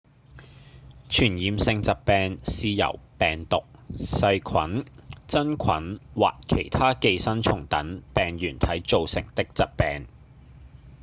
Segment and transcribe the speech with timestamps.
[1.11, 3.63] 傳染性疾病是由病毒、
[3.99, 4.85] 細菌、
[5.27, 10.07] 真菌或其他寄生蟲等病原體造成的疾病